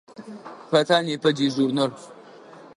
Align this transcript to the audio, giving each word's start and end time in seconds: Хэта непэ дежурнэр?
Хэта 0.69 0.97
непэ 1.05 1.29
дежурнэр? 1.37 1.89